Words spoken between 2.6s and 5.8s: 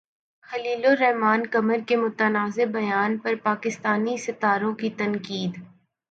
بیان پر پاکستانی ستاروں کی تنقید